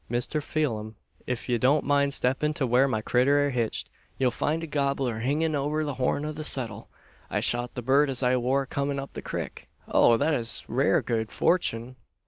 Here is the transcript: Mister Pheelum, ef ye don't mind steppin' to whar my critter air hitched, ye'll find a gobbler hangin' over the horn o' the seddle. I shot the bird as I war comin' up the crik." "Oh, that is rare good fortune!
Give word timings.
Mister 0.09 0.41
Pheelum, 0.41 0.95
ef 1.27 1.47
ye 1.47 1.59
don't 1.59 1.83
mind 1.85 2.15
steppin' 2.15 2.55
to 2.55 2.65
whar 2.65 2.87
my 2.87 3.01
critter 3.03 3.37
air 3.37 3.51
hitched, 3.51 3.87
ye'll 4.17 4.31
find 4.31 4.63
a 4.63 4.65
gobbler 4.65 5.19
hangin' 5.19 5.53
over 5.53 5.83
the 5.83 5.93
horn 5.93 6.25
o' 6.25 6.31
the 6.31 6.43
seddle. 6.43 6.89
I 7.29 7.39
shot 7.39 7.75
the 7.75 7.83
bird 7.83 8.09
as 8.09 8.23
I 8.23 8.35
war 8.37 8.65
comin' 8.65 8.97
up 8.97 9.13
the 9.13 9.21
crik." 9.21 9.67
"Oh, 9.87 10.17
that 10.17 10.33
is 10.33 10.63
rare 10.67 11.03
good 11.03 11.31
fortune! 11.31 11.97